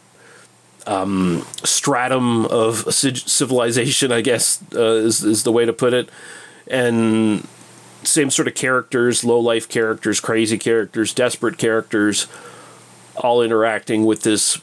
[0.86, 6.08] um, stratum of civilization, I guess uh, is is the way to put it,
[6.66, 7.46] and
[8.02, 12.26] same sort of characters, low life characters, crazy characters, desperate characters
[13.16, 14.58] all interacting with this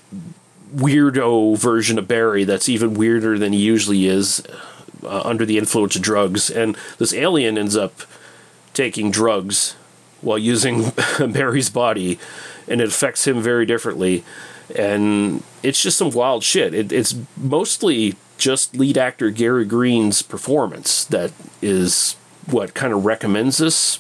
[0.76, 4.44] weirdo version of Barry that's even weirder than he usually is
[5.04, 6.50] uh, under the influence of drugs.
[6.50, 8.02] And this alien ends up
[8.74, 9.76] taking drugs
[10.22, 12.20] while using Barry's body,
[12.68, 14.24] and it affects him very differently.
[14.76, 16.74] And it's just some wild shit.
[16.74, 22.16] It, it's mostly just lead actor Gary Green's performance that is
[22.48, 24.00] what kind of recommends this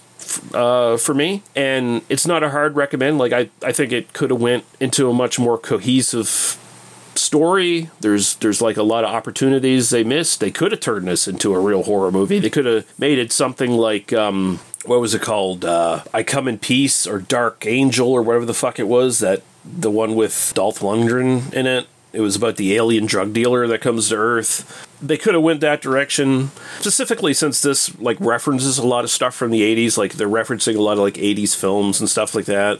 [0.53, 3.17] uh, for me, and it's not a hard recommend.
[3.17, 6.57] Like I, I think it could have went into a much more cohesive
[7.15, 7.89] story.
[7.99, 10.39] There's there's like a lot of opportunities they missed.
[10.39, 12.39] They could have turned this into a real horror movie.
[12.39, 15.65] They could have made it something like um, what was it called?
[15.65, 19.19] Uh, I Come in Peace or Dark Angel or whatever the fuck it was.
[19.19, 21.87] That the one with Dolph Lundgren in it.
[22.11, 24.87] It was about the alien drug dealer that comes to Earth.
[24.99, 26.49] They could have went that direction,
[26.79, 29.95] specifically since this like references a lot of stuff from the '80s.
[29.95, 32.79] Like they're referencing a lot of like '80s films and stuff like that.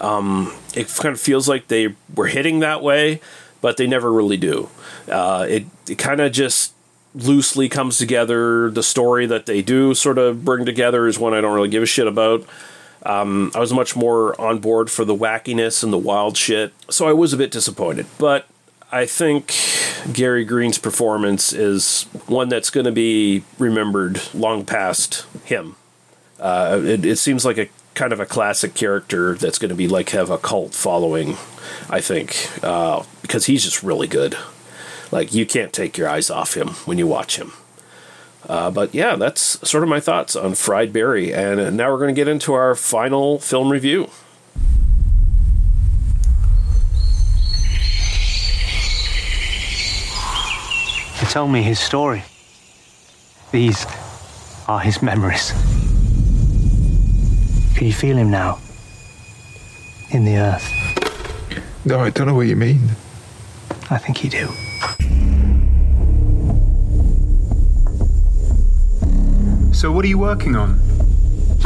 [0.00, 3.20] Um, it kind of feels like they were hitting that way,
[3.60, 4.70] but they never really do.
[5.06, 6.72] Uh, it it kind of just
[7.14, 8.70] loosely comes together.
[8.70, 11.82] The story that they do sort of bring together is one I don't really give
[11.82, 12.46] a shit about.
[13.04, 17.08] Um, I was much more on board for the wackiness and the wild shit, so
[17.08, 18.06] I was a bit disappointed.
[18.18, 18.46] But
[18.92, 19.54] I think
[20.12, 25.76] Gary Green's performance is one that's going to be remembered long past him.
[26.38, 29.88] Uh, it, it, seems like a kind of a classic character that's going to be
[29.88, 31.36] like have a cult following.
[31.88, 34.36] I think uh, because he's just really good.
[35.10, 37.52] Like you can't take your eyes off him when you watch him.
[38.52, 41.32] Uh, but yeah, that's sort of my thoughts on Fried Barry.
[41.32, 44.10] and now we're going to get into our final film review.
[51.18, 52.24] He told me his story.
[53.52, 53.86] These
[54.68, 55.52] are his memories.
[57.74, 58.58] Can you feel him now?
[60.10, 60.68] In the earth?
[61.86, 62.80] No, I don't know what you mean.
[63.88, 64.50] I think you do.
[69.82, 70.78] So, what are you working on?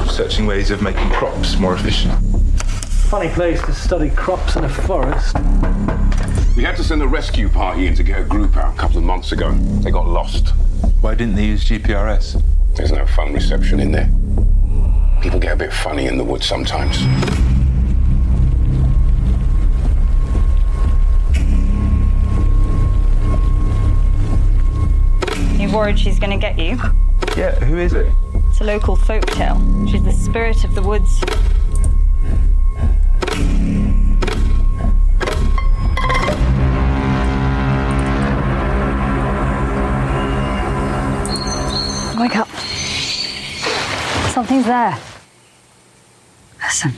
[0.08, 2.14] Searching ways of making crops more efficient.
[3.10, 5.36] Funny place to study crops in a forest.
[6.56, 8.96] We had to send a rescue party in to get a group out a couple
[8.96, 9.52] of months ago.
[9.52, 10.54] They got lost.
[11.02, 12.42] Why didn't they use GPRS?
[12.74, 14.08] There's no phone reception in there.
[15.20, 17.02] People get a bit funny in the woods sometimes.
[25.60, 26.78] You worried she's gonna get you?
[27.36, 28.10] Yeah, who is it?
[28.48, 29.60] It's a local folk tale.
[29.86, 31.20] She's the spirit of the woods.
[42.18, 42.48] Wake up.
[44.32, 44.98] Something's there.
[46.62, 46.92] Listen.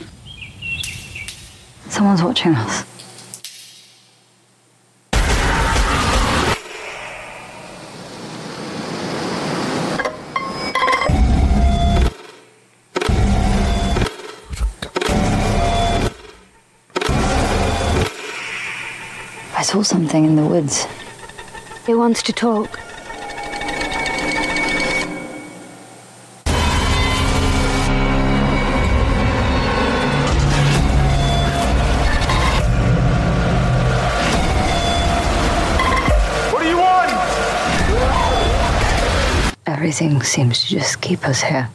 [1.89, 2.88] Someone's watching us.
[19.59, 20.87] I saw something in the woods.
[21.85, 22.79] It wants to talk.
[36.53, 37.11] What do you want?
[39.67, 41.69] Everything seems to just keep us here.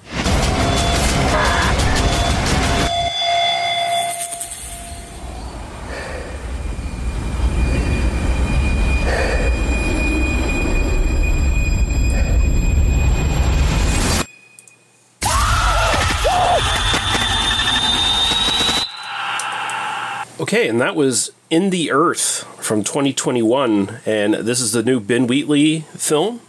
[20.54, 25.26] Okay, and that was In the Earth from 2021, and this is the new Ben
[25.26, 26.42] Wheatley film.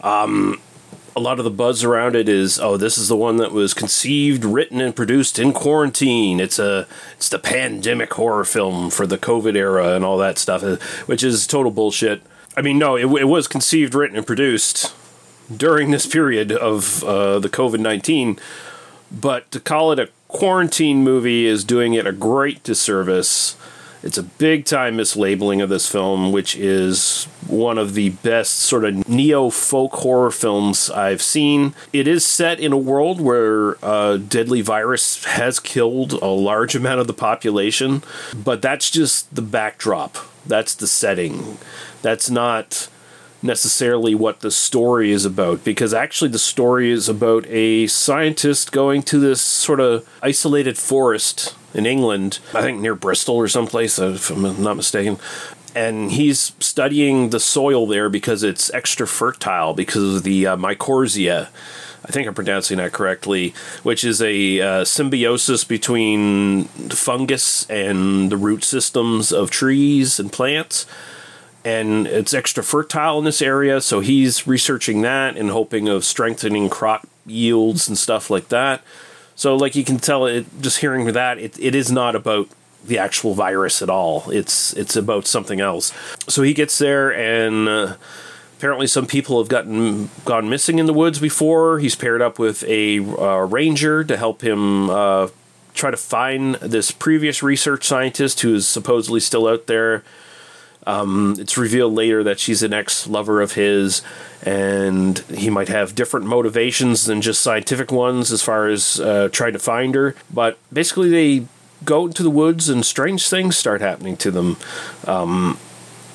[0.00, 0.62] Um,
[1.14, 3.74] a lot of the buzz around it is, oh, this is the one that was
[3.74, 6.40] conceived, written, and produced in quarantine.
[6.40, 6.88] It's a,
[7.18, 11.22] it's the pandemic horror film for the COVID era and all that stuff, uh, which
[11.22, 12.22] is total bullshit.
[12.56, 14.94] I mean, no, it, it was conceived, written, and produced
[15.54, 18.38] during this period of uh, the COVID nineteen,
[19.12, 23.56] but to call it a quarantine movie is doing it a great disservice.
[24.02, 28.84] It's a big time mislabeling of this film, which is one of the best sort
[28.84, 31.72] of neo folk horror films I've seen.
[31.92, 37.00] It is set in a world where a deadly virus has killed a large amount
[37.00, 38.02] of the population,
[38.34, 40.18] but that's just the backdrop.
[40.44, 41.58] That's the setting.
[42.02, 42.88] That's not
[43.44, 49.02] necessarily what the story is about because actually the story is about a scientist going
[49.02, 54.30] to this sort of isolated forest in England, I think near Bristol or someplace, if
[54.30, 55.18] I'm not mistaken.
[55.74, 61.48] And he's studying the soil there because it's extra fertile because of the uh, mycorrhiza.
[62.06, 68.36] I think I'm pronouncing that correctly, which is a uh, symbiosis between fungus and the
[68.36, 70.86] root systems of trees and plants
[71.64, 73.80] and it's extra fertile in this area.
[73.80, 78.82] So he's researching that and hoping of strengthening crop yields and stuff like that.
[79.36, 82.48] So, like you can tell, it just hearing that it, it is not about
[82.84, 84.30] the actual virus at all.
[84.30, 85.92] It's it's about something else.
[86.28, 87.96] So he gets there, and uh,
[88.58, 91.78] apparently some people have gotten gone missing in the woods before.
[91.78, 94.90] He's paired up with a uh, ranger to help him.
[94.90, 95.28] Uh,
[95.72, 100.04] try to find this previous research scientist who is supposedly still out there
[100.86, 104.02] um, it's revealed later that she's an ex lover of his,
[104.42, 109.52] and he might have different motivations than just scientific ones as far as uh, trying
[109.54, 110.14] to find her.
[110.32, 111.46] But basically, they
[111.84, 114.56] go into the woods, and strange things start happening to them.
[115.06, 115.58] Um,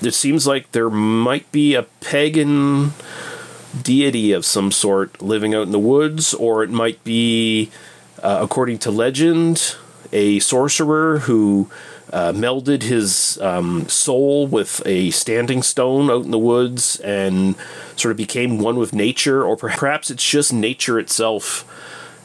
[0.01, 2.93] it seems like there might be a pagan
[3.81, 7.69] deity of some sort living out in the woods, or it might be,
[8.23, 9.75] uh, according to legend,
[10.11, 11.69] a sorcerer who
[12.11, 17.55] uh, melded his um, soul with a standing stone out in the woods and
[17.95, 21.65] sort of became one with nature, or perhaps it's just nature itself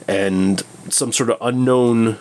[0.09, 2.18] and some sort of unknown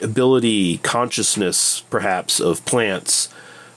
[0.00, 3.28] ability, consciousness, perhaps, of plants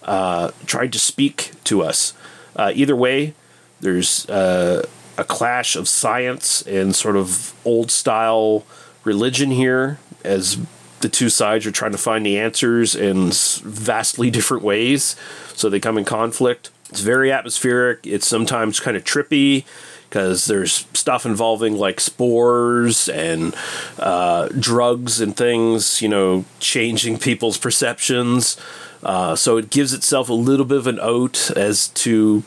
[0.04, 2.14] uh, tried to speak to us.
[2.56, 3.34] Uh, either way,
[3.82, 4.86] there's uh,
[5.18, 8.66] a clash of science and sort of old style
[9.04, 10.58] religion here as
[11.06, 15.16] the two sides are trying to find the answers in vastly different ways,
[15.54, 16.72] so they come in conflict.
[16.90, 18.08] It's very atmospheric.
[18.08, 19.66] It's sometimes kind of trippy
[20.10, 23.56] because there's stuff involving like spores and
[24.00, 28.58] uh, drugs and things, you know, changing people's perceptions.
[29.04, 32.40] Uh, so it gives itself a little bit of an oat as to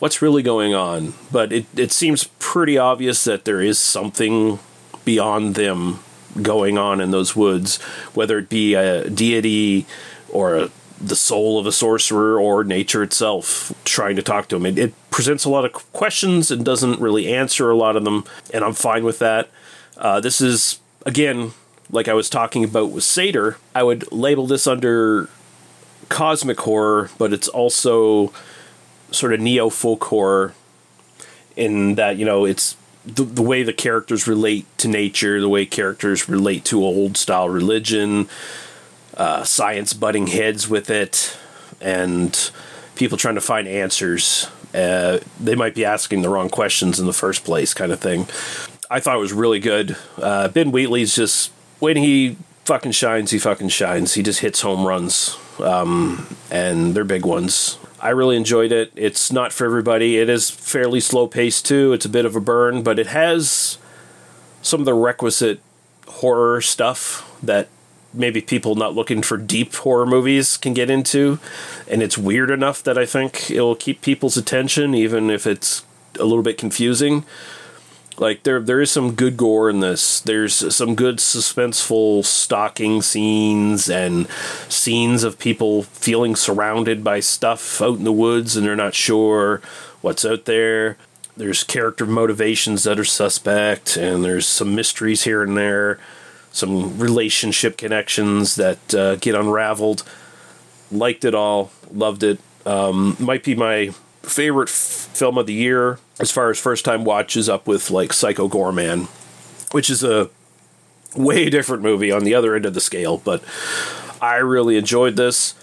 [0.00, 1.14] what's really going on.
[1.30, 4.58] But it, it seems pretty obvious that there is something
[5.04, 6.00] beyond them
[6.40, 7.80] going on in those woods,
[8.14, 9.86] whether it be a deity
[10.30, 10.70] or a,
[11.00, 14.64] the soul of a sorcerer or nature itself trying to talk to him.
[14.64, 18.24] It, it presents a lot of questions and doesn't really answer a lot of them,
[18.54, 19.50] and I'm fine with that.
[19.98, 21.52] Uh, this is, again,
[21.90, 25.28] like I was talking about with Sator, I would label this under
[26.08, 28.32] cosmic horror, but it's also
[29.10, 30.54] sort of neo folk horror
[31.56, 35.66] in that, you know, it's the, the way the characters relate to nature, the way
[35.66, 38.28] characters relate to old style religion,
[39.16, 41.36] uh, science butting heads with it,
[41.80, 42.50] and
[42.94, 44.48] people trying to find answers.
[44.74, 48.26] Uh, they might be asking the wrong questions in the first place, kind of thing.
[48.90, 49.96] I thought it was really good.
[50.16, 51.50] Uh, ben Wheatley's just
[51.80, 54.14] when he fucking shines, he fucking shines.
[54.14, 57.78] He just hits home runs, um, and they're big ones.
[58.02, 58.90] I really enjoyed it.
[58.96, 60.18] It's not for everybody.
[60.18, 61.92] It is fairly slow paced too.
[61.92, 63.78] It's a bit of a burn, but it has
[64.60, 65.60] some of the requisite
[66.08, 67.68] horror stuff that
[68.12, 71.38] maybe people not looking for deep horror movies can get into.
[71.88, 75.84] And it's weird enough that I think it'll keep people's attention, even if it's
[76.18, 77.24] a little bit confusing.
[78.18, 80.20] Like there, there is some good gore in this.
[80.20, 84.28] There's some good suspenseful stalking scenes and
[84.68, 89.60] scenes of people feeling surrounded by stuff out in the woods and they're not sure
[90.02, 90.96] what's out there.
[91.36, 95.98] There's character motivations that are suspect, and there's some mysteries here and there,
[96.50, 100.02] some relationship connections that uh, get unraveled.
[100.90, 102.38] Liked it all, loved it.
[102.66, 103.92] Um, might be my
[104.22, 104.74] favorite f-
[105.14, 109.06] film of the year as far as first time watches up with like Psycho Goreman,
[109.72, 110.30] which is a
[111.16, 113.42] way different movie on the other end of the scale, but
[114.20, 115.54] I really enjoyed this.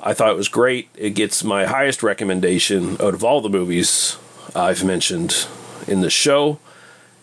[0.00, 0.88] I thought it was great.
[0.96, 4.16] It gets my highest recommendation out of all the movies
[4.54, 5.46] I've mentioned
[5.86, 6.58] in the show.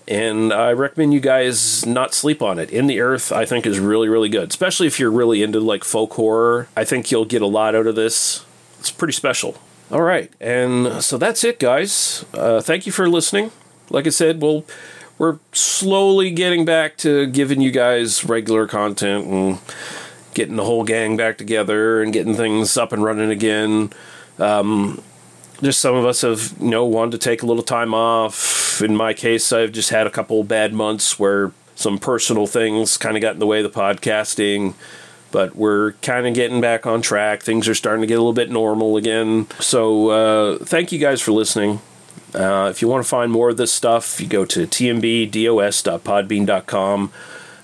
[0.07, 2.69] And I recommend you guys not sleep on it.
[2.69, 4.49] In the Earth, I think, is really, really good.
[4.49, 6.69] Especially if you're really into like folk horror.
[6.77, 8.45] I think you'll get a lot out of this.
[8.79, 9.57] It's pretty special.
[9.89, 12.25] All right, and so that's it, guys.
[12.33, 13.51] Uh, thank you for listening.
[13.89, 14.65] Like I said, we'll
[15.17, 19.59] we're slowly getting back to giving you guys regular content and
[20.33, 23.91] getting the whole gang back together and getting things up and running again.
[24.39, 25.01] Um,
[25.61, 28.81] just some of us have you know wanted to take a little time off.
[28.81, 33.15] In my case, I've just had a couple bad months where some personal things kind
[33.15, 34.73] of got in the way of the podcasting
[35.31, 37.43] but we're kind of getting back on track.
[37.43, 39.47] Things are starting to get a little bit normal again.
[39.59, 41.81] So, uh, thank you guys for listening.
[42.33, 47.11] Uh, if you want to find more of this stuff, you go to tmbdos.podbean.com.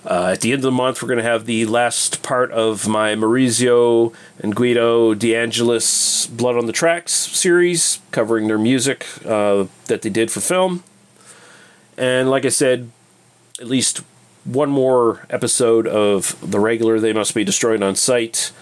[0.06, 2.86] Uh, at the end of the month, we're going to have the last part of
[2.86, 10.02] my Maurizio and Guido DeAngelis Blood on the Tracks series, covering their music uh, that
[10.02, 10.84] they did for film.
[11.96, 12.90] And like I said,
[13.58, 14.02] at least
[14.44, 18.52] one more episode of the regular They Must Be Destroyed on Site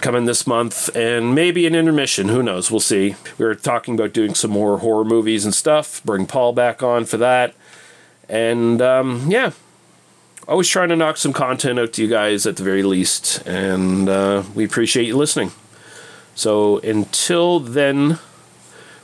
[0.00, 2.28] coming this month, and maybe an intermission.
[2.28, 2.70] Who knows?
[2.70, 3.14] We'll see.
[3.38, 6.02] We were talking about doing some more horror movies and stuff.
[6.04, 7.54] Bring Paul back on for that.
[8.28, 9.52] And um, yeah,
[10.48, 13.46] always trying to knock some content out to you guys at the very least.
[13.46, 15.52] And uh, we appreciate you listening.
[16.34, 18.18] So until then,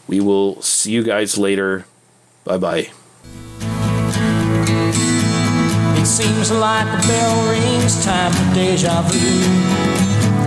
[0.06, 1.86] we will see you guys later.
[2.44, 2.90] Bye bye.
[6.08, 9.18] Seems like a bell rings, time for deja vu.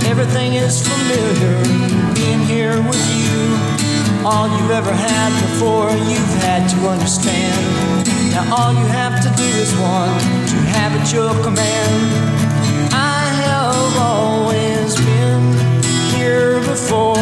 [0.09, 1.63] Everything is familiar,
[2.15, 4.25] being here with you.
[4.25, 8.07] All you've ever had before, you've had to understand.
[8.31, 12.01] Now all you have to do is want to have at your command.
[12.91, 15.43] I have always been
[16.15, 17.21] here before.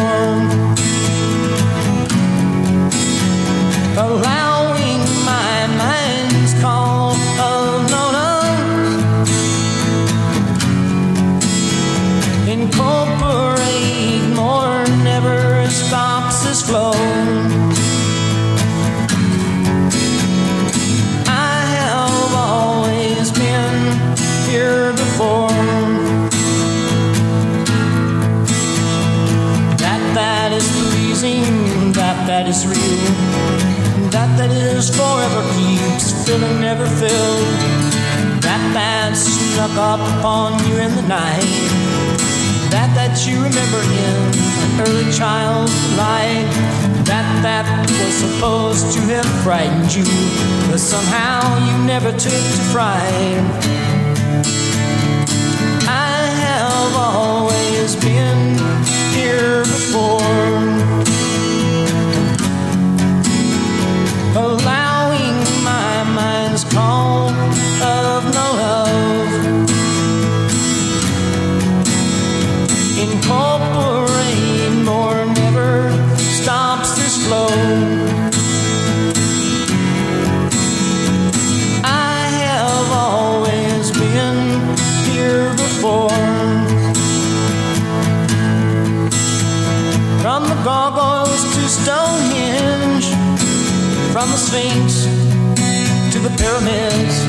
[96.22, 97.24] The pyramids,